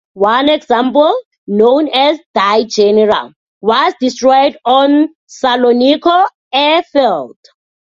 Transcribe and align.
One 0.13 0.49
example, 0.49 1.15
known 1.45 1.87
as 1.89 2.19
"Die 2.33 2.63
General", 2.63 3.33
was 3.61 3.93
destroyed 4.01 4.57
on 4.65 5.09
Salonicco 5.29 6.25
airfield. 6.51 7.37